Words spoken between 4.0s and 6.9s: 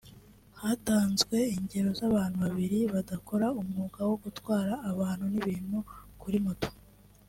wo gutwara abantu n’ibintu kuri moto